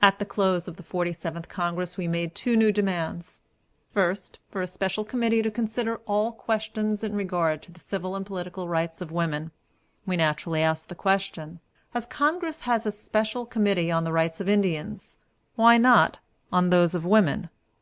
[0.00, 3.42] At the close of the Forty seventh Congress we made two new demands:
[3.92, 8.24] First, for a special committee to consider all questions in regard to the civil and
[8.24, 9.50] political rights of women.
[10.06, 11.60] We naturally asked the question,
[11.92, 15.18] As Congress has a special committee on the rights of Indians,
[15.56, 16.20] why not
[16.50, 17.50] on those of women?